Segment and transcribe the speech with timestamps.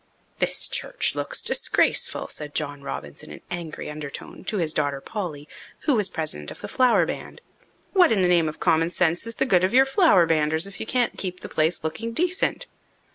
[0.39, 5.47] "This church looks disgraceful," said John Robbins in an angry undertone to his daughter Polly,
[5.81, 7.39] who was president of the Flower Band.
[7.93, 10.79] "What in the name of common sense is the good of your Flower Banders if
[10.79, 12.65] you can't keep the place looking decent?"